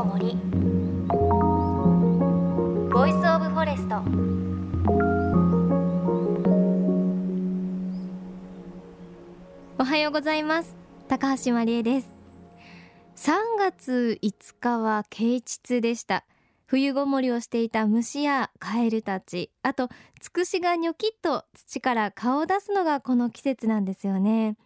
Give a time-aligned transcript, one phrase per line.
[0.00, 0.34] の森。
[2.90, 3.96] Voice of Forest
[9.78, 10.74] おはようございます。
[11.06, 12.08] 高橋万里恵です。
[13.16, 16.24] 3月5日は啓蟄でした。
[16.64, 19.50] 冬ごもりをしていた虫やカエルたち。
[19.62, 24.56] あとつくしがニョキッと土から顔を出すのがこの季節なんですよね。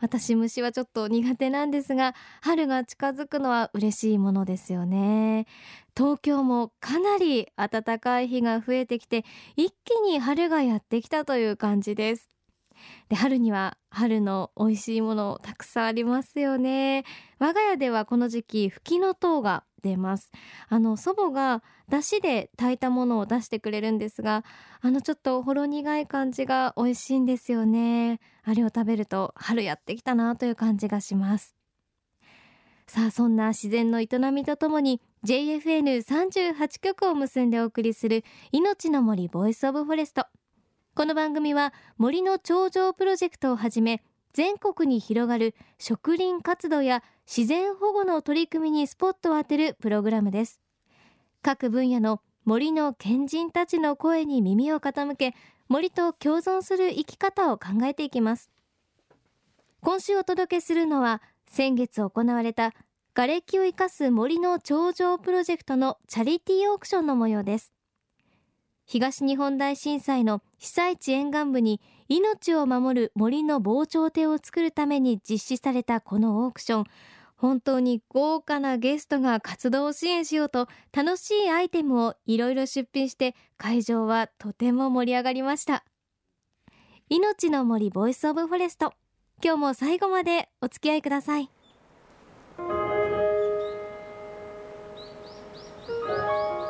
[0.00, 5.46] 私虫はちょっと苦手なんですが春が近づくのは嬉しいものですよね。
[5.96, 9.24] 東京もかなり暖かい日が増えてきて
[9.56, 12.31] 一気に春がやってきたという感じです。
[13.08, 17.04] で春には春の美味しいものたくさんありますよね。
[17.38, 20.30] 我が家ではこの時期フキノトウが出ます。
[20.68, 24.44] あの祖母が出汁で炊いたものを出してくれるんですが
[24.80, 28.20] あのちょっとほろ苦い感じが美味しいんですよね。
[28.44, 31.56] あれを食べると春やってきたなという感じがします。
[32.86, 40.26] さあそんな自然の営みとともに JFN38 局を結んでお送りするいのちの森 Voice of Forest。
[40.94, 44.02] この番組は森の長城プロジェクトをはじめ
[44.34, 50.60] 全国に広がる植林活動や自然保護の取り組みにスポットを当てるプログラムです。
[51.40, 55.34] 各分野の森の賢人たちの声に耳を傾け
[55.66, 58.50] 森と共存する生き方を考えていきます。
[59.80, 62.74] 今週お届けするのは先月行われた
[63.14, 67.72] 瓦礫を生かす森の頂上プロジェクトのチャリティーオークションの模様です。
[68.92, 76.84] 東日本大震災の被災地沿岸部に命を守る森の防潮堤を作るために実施されたこのオークション。
[77.36, 85.86] 本当に豪華なゲストが活動を支援しようと楽しいアイテムをいろいろ出品して会場はとても盛り上がりました。
[87.08, 88.92] いのちの森 Voice of Forest。
[89.42, 91.48] 今日も最後までお付き合いください。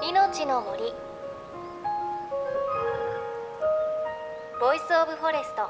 [0.08, 1.11] いのちの森。
[4.62, 5.68] Voice of Forest。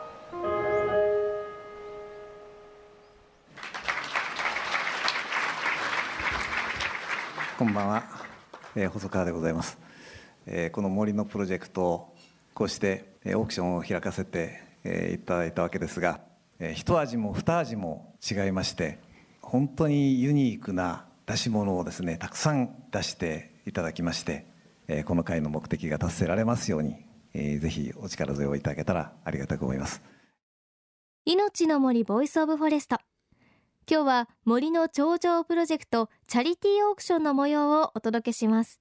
[7.59, 8.05] こんばんは、
[8.77, 9.79] えー、細川でございます、
[10.45, 12.15] えー、この森のプロジェクトを
[12.53, 16.21] こうして、えー、オークションを開かせて、えー、いただいたわけですが、
[16.59, 18.99] えー、一味も二味も違いまして
[19.41, 24.45] 本当にユニークな出し物をですねたくさん出していただきまして、
[24.87, 30.03] えー、この会の目的が達せられますようにえー、ぜひお力添えをいただけたらありがたく思います。
[31.25, 32.99] いのちの森 Voice of Forest。
[33.91, 38.81] 今日は森の長城プロジェクトチャリティーオークションの模様をお届けします。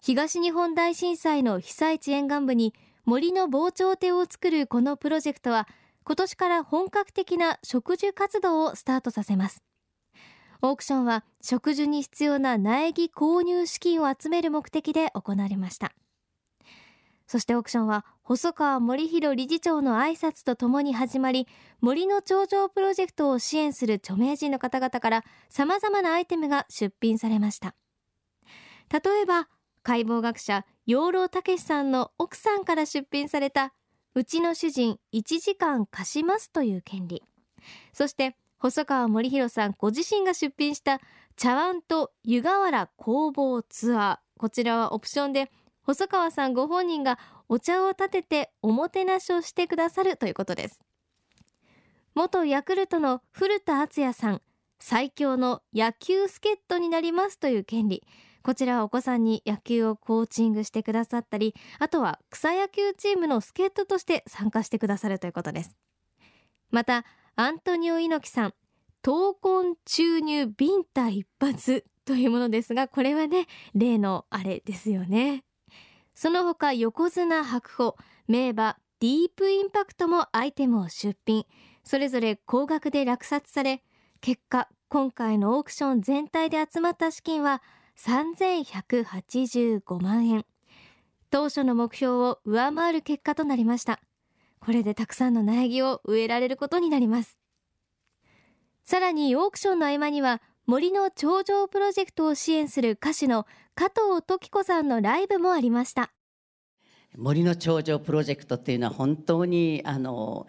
[0.00, 2.74] 東日本大震災の被災地沿岸部に
[3.04, 5.68] 森の防潮堤を作るこのプロジェクトは
[6.04, 9.62] 今年から本格的な植樹活動をスタートさせます。
[10.62, 15.92] オークションは植樹に必要な苗木購入資金を集める目的で行われました。
[17.30, 21.46] そしてオークションは細川森弘理事長の挨拶とともに始まり
[21.80, 27.76] 森の頂上プロジェクトを支援する著名人の方々から様々なアイテムが出品されました。
[28.92, 29.48] 例えば
[29.84, 33.74] 解剖学者養老孟さんの奥さんから出品された
[34.16, 37.22] うちの主人1時間貸しますという権利。
[37.92, 41.00] そして細川森弘さんご自身が出品した
[41.36, 44.18] 茶碗と湯河原工房ツアー。
[44.36, 45.52] こちらはオプションで
[45.90, 47.18] 細川さんご本人が
[47.48, 50.80] お茶を立てておもてなしをしてくださるということです。
[52.14, 54.42] 元ヤクルトの古田敦也さん
[54.78, 58.06] 最強の野球助っ人になりますという権利。
[58.44, 65.76] こちらはお子さんに野球をコーチングしてくださったりあとは草野球チームの助っ人として参加してくださるということです。
[66.70, 68.54] またアントニオ猪木さん
[69.02, 75.42] 闘魂注入ビンタ一発というものですがこれはね例のあれですよね。
[76.20, 77.96] その他横綱白鵬
[78.28, 81.46] 名馬ディープインパクトもアイテムを出品。
[81.82, 83.82] それぞれ高額で落札され
[84.20, 87.62] 結果今回のオークション全体で集まった資金は
[87.96, 90.44] 3185万円。
[91.30, 93.98] 当初の目標を上回る結果となりました。
[94.60, 97.38] これでたくさんの苗木を植えられることになります。
[98.84, 103.44] さらにオークションの合間には森の頂上プロジェクトを支援する歌手の
[103.74, 106.12] 加藤時子さんのライブもありました。
[107.16, 110.46] 森の頂上プロジェクトっていうのは本当にあの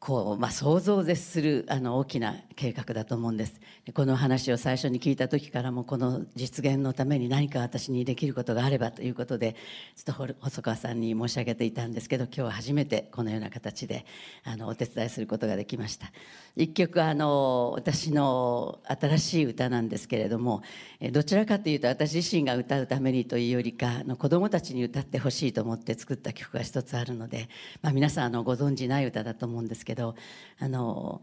[0.00, 3.60] こう、まあ、想像を絶するあの大きな計画だと思うんです。
[3.94, 9.56] この話を最初に聞いた時からもこの実現のために何か私にできることがあればということで
[9.96, 14.04] ちょっと細川さんに申し上げていたんですけど今日は初めてこのような形で
[14.44, 16.12] あのお手伝いすることができました。
[16.54, 20.62] 一曲あの私の新しい歌なんですけれども
[21.12, 27.48] どちらかというと私自身が歌うためにというよりかの子どもたちに歌ってほしいと思って作った曲が一つあるので、
[27.80, 30.14] まあ、皆さんあのご存じない歌だと思うんですけどけど
[30.60, 31.22] あの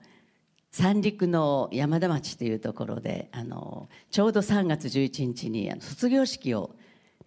[0.72, 6.72] 三陸の山田町というところであのちょうど3月11日にあの卒業式を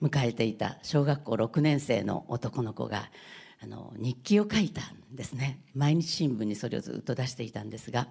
[0.02, 3.08] 迎えていた小学校6年生の男の子が
[3.62, 4.82] あの日記を書いた
[5.12, 5.58] んですね。
[5.74, 8.08] 毎日新聞にそれをずっと出していたんですが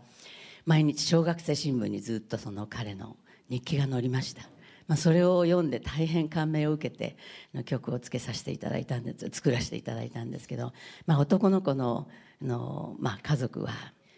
[0.66, 3.16] 毎日小学生新聞にずっとその彼の
[3.50, 4.42] 日記が載りました、
[4.88, 7.16] まあ、それを読んで大変感銘を受けて
[7.64, 10.74] 曲をつけさせていただいたんです作らせていただいたんですけど、
[11.06, 12.08] まあ、男の子の
[12.42, 13.72] あの、まあ、家族は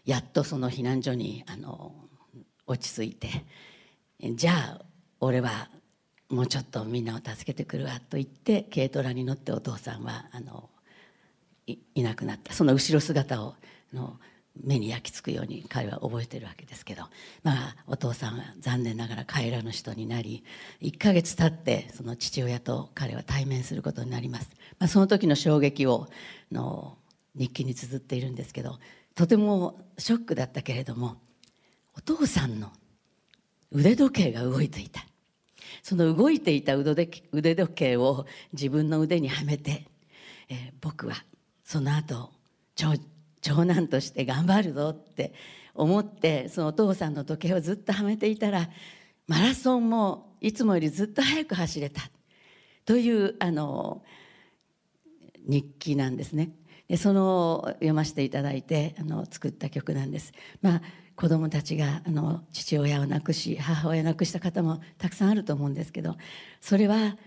[0.06, 1.94] やっとその避難所にあの
[2.66, 3.46] 落ち着いて
[4.36, 4.82] じゃあ
[5.20, 5.70] 俺は
[6.30, 10.70] もうちょっとみんなを助けてくるわと言って軽トラに乗ってお父さんはあの
[11.68, 12.54] いなくなった。
[12.54, 13.56] その後ろ姿を
[13.94, 14.20] の
[14.64, 17.04] 目に焼き付くように彼は覚えてるわけですけど。
[17.44, 20.44] まあお父さんは残念ながら帰らぬ人になり
[20.82, 24.50] 1ヶ月経ってその父親と彼は対面することになります、
[24.80, 26.08] まあ、その時の衝撃を
[26.52, 26.98] の
[27.36, 28.80] 日記に綴っているんですけど
[29.16, 31.18] とてもショックだったけれども
[31.98, 32.72] お父さんの
[33.72, 35.06] 腕時計が動いていた
[35.84, 37.06] その動いていた腕
[37.56, 39.86] 時計を自分の腕にはめて、
[40.50, 41.16] えー、僕は
[41.64, 42.32] その後
[42.76, 42.94] 長
[43.42, 45.34] 長男として頑張るぞって
[45.74, 48.70] 思ってそのお父さんの時計をずっとはめていたら
[49.28, 52.02] マラソンもいつもよりずっと速く走れた
[52.86, 54.04] というあの
[55.48, 56.52] 日記なんですね。
[56.90, 60.34] でその読ませていただいてあの作った曲なんです。
[60.62, 60.82] まあ
[61.16, 66.16] 子どもたちがあの父親を亡くし母親を亡くした方もたくさんあると思うんですけど
[66.62, 67.18] それは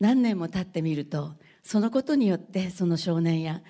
[0.00, 3.60] 何年も経ってみるとそのことによってその少年や、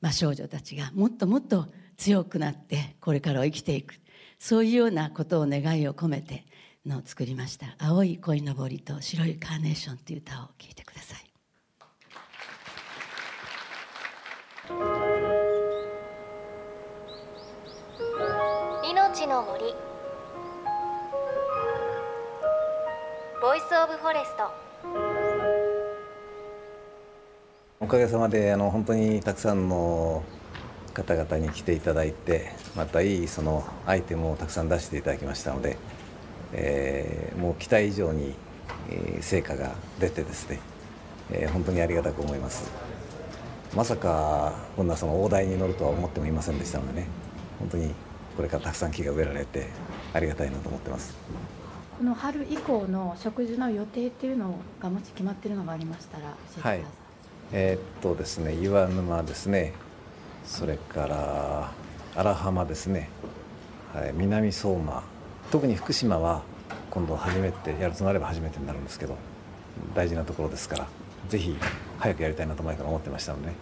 [0.00, 3.94] まあ、少女たちがもっともっと強くなってこれからを生きていく
[4.40, 6.44] そういうようなことを願いを込めて
[6.84, 11.29] の作りました「青い恋のぼりと白いカーネーション」という歌を聴いてください。
[19.20, 19.74] 命の森。
[23.42, 24.50] Voice of Forest。
[27.80, 30.22] おかげさまであの本当にたくさんの
[30.94, 35.76] 方々に来ていただいてまたいいそのアイテムをたくさん出していただきましたので、
[36.54, 38.34] えー、もう期待以上に、
[38.88, 40.60] えー、成果が出てですね、
[41.30, 42.70] えー、本当にありがたく思います。
[43.76, 47.06] まさかこんなその大台に乗るとは思ってもいませんでしたのでね
[47.58, 47.94] 本当に
[48.36, 49.68] これからたくさん木が植えられて
[50.12, 51.16] ありがたいなと思ってます。
[51.98, 56.86] この春以降の食事の予定っていうのがもし決まっているのがありましたら教えてください、はい、
[57.52, 59.74] えー、っとですね岩沼ですね。
[60.46, 61.72] それから
[62.16, 63.10] 荒浜ですね、
[63.92, 65.02] はい、南相馬。
[65.50, 66.42] 特に福島は
[66.90, 69.16] 今度初めてやるとなれば初めてになるんですけど
[69.94, 70.86] 大事なところですから
[71.28, 71.56] ぜひ
[71.98, 73.54] 早くやりたいなと前から思ってましたので、ね、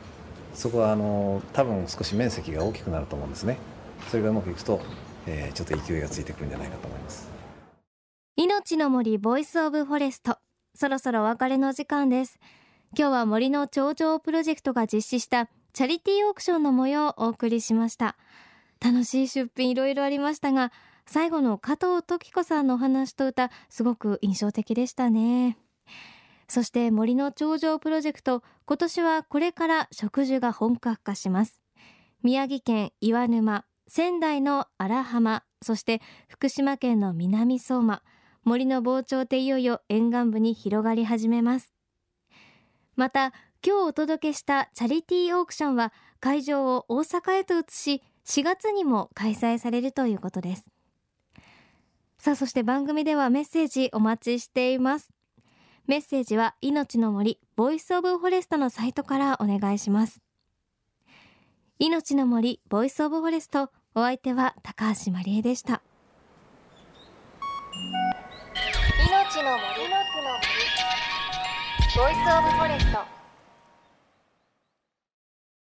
[0.55, 3.59] そこはあの多分少し面積が大きくなると思うんですね。
[4.09, 4.81] それがうまくいくと、
[5.27, 7.31] えー、ちょっと勢いがついてくるんじゃないかと思います。
[8.37, 10.39] いのちの森 Voice of Forest。
[10.75, 12.39] そろそろお別れの時間です。
[12.97, 18.17] 今日は森の長城プロジェクトが実施したチャリティーオークションの模様をお送りしました。
[18.81, 20.73] 楽しい出品いろいろありましたが
[21.05, 25.59] 最後の加藤登紀子さんのお話と歌すごく印象的でしたね。
[26.49, 28.43] そして森の長城プロジェクト。
[28.65, 31.61] 今年はこれから植樹が本格化します。
[32.23, 38.03] 宮城県岩沼仙台の荒浜そして福島県の南相馬
[38.45, 41.73] 森の防潮堤いよいよ沿岸部に広がり始めます。
[42.97, 43.33] また
[43.65, 50.71] 今日お届けしたチャリティーオークションは会場を大阪へと移し4月にも開催されるということです。
[52.19, 55.11] さあそして番組ではメッセージお待ちしています。
[55.87, 60.21] メッセージはいのちの森 Voice of Forest のサイトからお願いします。
[61.79, 65.83] 命の森ボイスオブフォレストお相手は高橋真理恵でした。
[69.09, 69.89] 命の森。
[71.97, 73.18] ボイスオブフォレスト